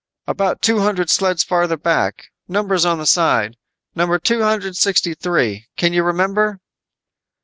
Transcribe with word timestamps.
"About 0.25 0.63
two 0.63 0.79
hundred 0.79 1.11
sleds 1.11 1.43
farther 1.43 1.77
back. 1.77 2.31
Numbers 2.47 2.85
on 2.85 2.97
the 2.97 3.05
side. 3.05 3.55
Number 3.93 4.17
two 4.17 4.41
hundred 4.41 4.75
sixty 4.75 5.13
three. 5.13 5.67
Can 5.77 5.93
you 5.93 6.01
remember?" 6.03 6.59